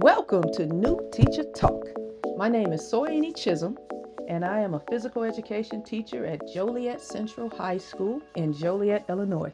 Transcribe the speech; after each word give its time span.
Welcome 0.00 0.44
to 0.52 0.64
New 0.64 1.10
Teacher 1.12 1.42
Talk. 1.42 1.84
My 2.36 2.48
name 2.48 2.72
is 2.72 2.82
Soyini 2.82 3.36
Chisholm, 3.36 3.76
and 4.28 4.44
I 4.44 4.60
am 4.60 4.74
a 4.74 4.82
physical 4.88 5.24
education 5.24 5.82
teacher 5.82 6.24
at 6.24 6.46
Joliet 6.54 7.00
Central 7.00 7.50
High 7.50 7.78
School 7.78 8.22
in 8.36 8.52
Joliet, 8.52 9.06
Illinois. 9.08 9.52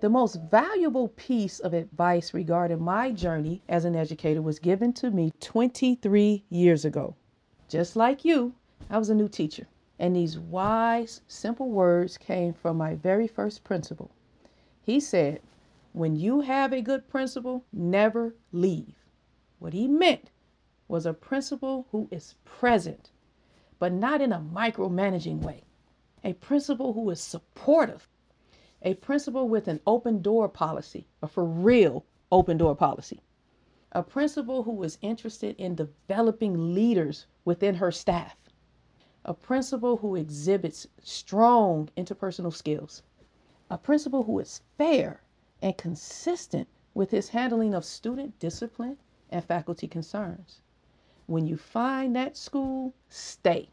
The 0.00 0.08
most 0.08 0.38
valuable 0.48 1.08
piece 1.16 1.58
of 1.58 1.74
advice 1.74 2.32
regarding 2.32 2.80
my 2.84 3.10
journey 3.10 3.62
as 3.68 3.84
an 3.84 3.96
educator 3.96 4.40
was 4.40 4.60
given 4.60 4.92
to 4.92 5.10
me 5.10 5.32
23 5.40 6.44
years 6.50 6.84
ago. 6.84 7.16
Just 7.68 7.96
like 7.96 8.24
you, 8.24 8.54
I 8.88 8.98
was 8.98 9.10
a 9.10 9.14
new 9.14 9.28
teacher, 9.28 9.66
and 9.98 10.14
these 10.14 10.38
wise, 10.38 11.20
simple 11.26 11.68
words 11.68 12.16
came 12.16 12.52
from 12.52 12.76
my 12.76 12.94
very 12.94 13.26
first 13.26 13.64
principal. 13.64 14.12
He 14.82 15.00
said, 15.00 15.40
When 15.92 16.14
you 16.14 16.42
have 16.42 16.72
a 16.72 16.80
good 16.80 17.08
principal, 17.08 17.64
never 17.72 18.36
leave. 18.52 19.03
What 19.64 19.72
he 19.72 19.88
meant 19.88 20.30
was 20.88 21.06
a 21.06 21.14
principal 21.14 21.86
who 21.90 22.06
is 22.10 22.34
present, 22.44 23.10
but 23.78 23.94
not 23.94 24.20
in 24.20 24.30
a 24.30 24.38
micromanaging 24.38 25.40
way. 25.40 25.64
A 26.22 26.34
principal 26.34 26.92
who 26.92 27.08
is 27.08 27.18
supportive. 27.18 28.06
A 28.82 28.92
principal 28.92 29.48
with 29.48 29.66
an 29.66 29.80
open 29.86 30.20
door 30.20 30.50
policy, 30.50 31.06
a 31.22 31.26
for 31.26 31.46
real 31.46 32.04
open 32.30 32.58
door 32.58 32.76
policy. 32.76 33.22
A 33.92 34.02
principal 34.02 34.64
who 34.64 34.82
is 34.82 34.98
interested 35.00 35.56
in 35.56 35.76
developing 35.76 36.74
leaders 36.74 37.24
within 37.46 37.76
her 37.76 37.90
staff. 37.90 38.36
A 39.24 39.32
principal 39.32 39.96
who 39.96 40.14
exhibits 40.14 40.88
strong 41.02 41.88
interpersonal 41.96 42.52
skills. 42.52 43.02
A 43.70 43.78
principal 43.78 44.24
who 44.24 44.38
is 44.40 44.60
fair 44.76 45.22
and 45.62 45.78
consistent 45.78 46.68
with 46.92 47.12
his 47.12 47.30
handling 47.30 47.72
of 47.72 47.86
student 47.86 48.38
discipline 48.38 48.98
and 49.34 49.44
faculty 49.44 49.88
concerns. 49.88 50.60
When 51.26 51.44
you 51.44 51.56
find 51.56 52.14
that 52.14 52.36
school, 52.36 52.94
stay. 53.08 53.68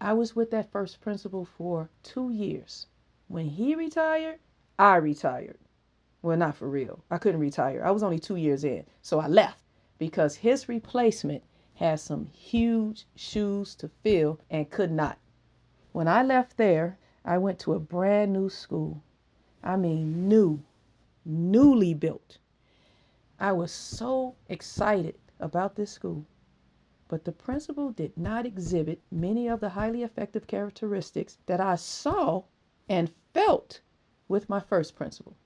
I 0.00 0.14
was 0.14 0.34
with 0.34 0.50
that 0.52 0.72
first 0.72 1.02
principal 1.02 1.44
for 1.44 1.90
two 2.02 2.30
years. 2.30 2.86
When 3.28 3.44
he 3.44 3.74
retired, 3.74 4.38
I 4.78 4.96
retired. 4.96 5.58
Well, 6.22 6.38
not 6.38 6.56
for 6.56 6.66
real. 6.66 7.04
I 7.10 7.18
couldn't 7.18 7.40
retire. 7.40 7.84
I 7.84 7.90
was 7.90 8.02
only 8.02 8.18
two 8.18 8.36
years 8.36 8.64
in. 8.64 8.86
So 9.02 9.20
I 9.20 9.26
left 9.26 9.62
because 9.98 10.36
his 10.36 10.66
replacement 10.66 11.42
had 11.74 12.00
some 12.00 12.24
huge 12.24 13.06
shoes 13.14 13.74
to 13.76 13.90
fill 14.02 14.40
and 14.48 14.70
could 14.70 14.90
not. 14.90 15.18
When 15.92 16.08
I 16.08 16.22
left 16.22 16.56
there, 16.56 16.98
I 17.22 17.36
went 17.36 17.58
to 17.60 17.74
a 17.74 17.80
brand 17.80 18.32
new 18.32 18.48
school. 18.48 19.02
I 19.62 19.76
mean, 19.76 20.26
new, 20.26 20.62
newly 21.26 21.92
built. 21.92 22.38
I 23.42 23.52
was 23.52 23.72
so 23.72 24.36
excited 24.50 25.18
about 25.38 25.74
this 25.74 25.90
school, 25.90 26.26
but 27.08 27.24
the 27.24 27.32
principal 27.32 27.90
did 27.90 28.14
not 28.18 28.44
exhibit 28.44 29.00
many 29.10 29.48
of 29.48 29.60
the 29.60 29.70
highly 29.70 30.02
effective 30.02 30.46
characteristics 30.46 31.38
that 31.46 31.58
I 31.58 31.76
saw 31.76 32.44
and 32.86 33.10
felt 33.32 33.80
with 34.28 34.50
my 34.50 34.60
first 34.60 34.94
principal. 34.94 35.38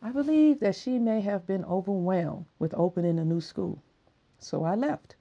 I 0.00 0.12
believe 0.12 0.60
that 0.60 0.76
she 0.76 1.00
may 1.00 1.20
have 1.22 1.44
been 1.44 1.64
overwhelmed 1.64 2.46
with 2.60 2.74
opening 2.74 3.18
a 3.18 3.24
new 3.24 3.40
school, 3.40 3.82
so 4.38 4.62
I 4.62 4.76
left. 4.76 5.16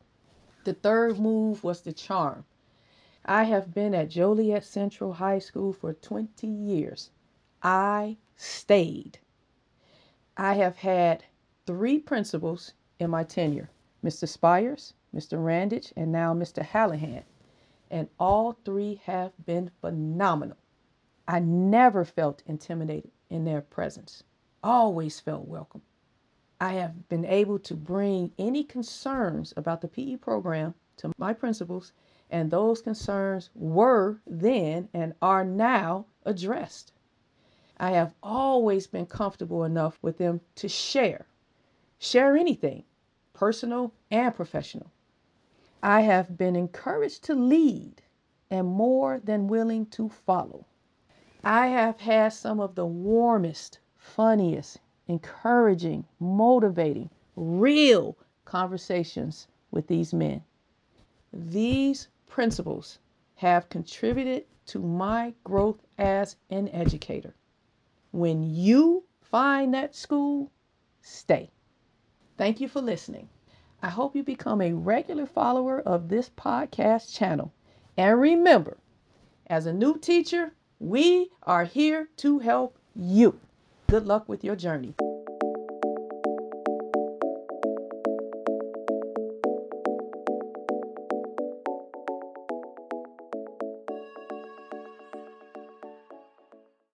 The 0.63 0.75
third 0.75 1.19
move 1.19 1.63
was 1.63 1.81
the 1.81 1.91
charm. 1.91 2.45
I 3.25 3.45
have 3.45 3.73
been 3.73 3.95
at 3.95 4.09
Joliet 4.09 4.63
Central 4.63 5.13
High 5.13 5.39
School 5.39 5.73
for 5.73 5.91
20 5.91 6.45
years. 6.45 7.09
I 7.63 8.17
stayed. 8.35 9.17
I 10.37 10.53
have 10.53 10.77
had 10.77 11.23
three 11.65 11.99
principals 11.99 12.73
in 12.99 13.09
my 13.09 13.23
tenure 13.23 13.69
Mr. 14.03 14.27
Spires, 14.27 14.93
Mr. 15.15 15.43
Randage, 15.43 15.93
and 15.95 16.11
now 16.11 16.33
Mr. 16.33 16.65
Hallahan. 16.65 17.23
And 17.89 18.09
all 18.19 18.57
three 18.65 19.01
have 19.05 19.33
been 19.45 19.69
phenomenal. 19.81 20.57
I 21.27 21.39
never 21.39 22.03
felt 22.03 22.41
intimidated 22.45 23.11
in 23.29 23.45
their 23.45 23.61
presence, 23.61 24.23
always 24.63 25.19
felt 25.19 25.47
welcome. 25.47 25.81
I 26.59 26.73
have 26.73 27.09
been 27.09 27.25
able 27.25 27.57
to 27.59 27.75
bring 27.75 28.31
any 28.37 28.63
concerns 28.63 29.53
about 29.57 29.81
the 29.81 29.87
PE 29.87 30.17
program 30.17 30.75
to 30.97 31.11
my 31.17 31.33
principals, 31.33 31.91
and 32.29 32.51
those 32.51 32.81
concerns 32.81 33.49
were 33.55 34.19
then 34.27 34.89
and 34.93 35.13
are 35.21 35.43
now 35.43 36.05
addressed. 36.25 36.91
I 37.77 37.91
have 37.91 38.13
always 38.21 38.85
been 38.87 39.07
comfortable 39.07 39.63
enough 39.63 39.97
with 40.01 40.17
them 40.17 40.41
to 40.55 40.67
share, 40.67 41.25
share 42.01 42.35
anything, 42.35 42.83
personal 43.31 43.93
and 44.09 44.33
professional. 44.33 44.91
I 45.83 46.01
have 46.01 46.35
been 46.35 46.55
encouraged 46.55 47.23
to 47.25 47.35
lead 47.35 48.01
and 48.49 48.65
more 48.65 49.21
than 49.23 49.47
willing 49.47 49.85
to 49.87 50.09
follow. 50.09 50.65
I 51.43 51.67
have 51.67 51.99
had 51.99 52.33
some 52.33 52.59
of 52.59 52.73
the 52.73 52.87
warmest, 52.87 53.77
funniest, 53.95 54.79
encouraging, 55.07 56.05
motivating, 56.19 57.11
real 57.35 58.17
conversations 58.45 59.47
with 59.69 59.85
these 59.85 60.11
men. 60.11 60.41
These 61.31 62.07
principals 62.27 62.97
have 63.35 63.69
contributed 63.69 64.45
to 64.65 64.79
my 64.79 65.35
growth 65.43 65.85
as 65.99 66.35
an 66.49 66.67
educator. 66.69 67.35
When 68.11 68.41
you 68.41 69.03
find 69.21 69.71
that 69.75 69.95
school, 69.95 70.51
stay. 71.01 71.51
Thank 72.37 72.59
you 72.59 72.67
for 72.67 72.81
listening. 72.81 73.29
I 73.81 73.89
hope 73.89 74.15
you 74.15 74.23
become 74.23 74.61
a 74.61 74.73
regular 74.73 75.25
follower 75.25 75.79
of 75.79 76.09
this 76.09 76.29
podcast 76.29 77.15
channel. 77.15 77.51
And 77.97 78.19
remember, 78.19 78.77
as 79.47 79.65
a 79.65 79.73
new 79.73 79.97
teacher, 79.97 80.53
we 80.79 81.29
are 81.43 81.65
here 81.65 82.09
to 82.17 82.39
help 82.39 82.77
you. 82.95 83.39
Good 83.87 84.05
luck 84.05 84.29
with 84.29 84.43
your 84.43 84.55
journey. 84.55 84.95